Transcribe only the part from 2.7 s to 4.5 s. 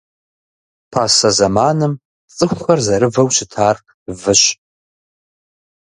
зэрывэу щытар выщ.